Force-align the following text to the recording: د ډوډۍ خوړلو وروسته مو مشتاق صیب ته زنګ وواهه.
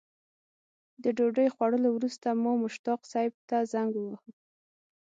د 1.03 1.05
ډوډۍ 1.17 1.47
خوړلو 1.55 1.89
وروسته 1.93 2.27
مو 2.41 2.51
مشتاق 2.63 3.01
صیب 3.13 3.33
ته 3.49 3.57
زنګ 3.71 3.91
وواهه. 3.97 4.31